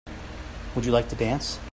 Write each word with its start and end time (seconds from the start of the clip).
Would 0.73 0.83
you 0.85 0.91
like 0.91 1.09
to 1.09 1.15
dance? 1.15 1.59